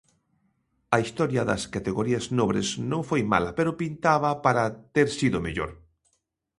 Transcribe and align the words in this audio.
A 0.95 0.97
historia 1.03 1.43
das 1.49 1.63
categorías 1.75 2.25
nobres 2.39 2.67
non 2.91 3.01
foi 3.09 3.21
mala, 3.33 3.51
pero 3.57 3.77
pintaba 3.81 4.31
para 4.45 4.63
ter 4.95 5.07
sido 5.19 5.37
mellor. 5.45 5.71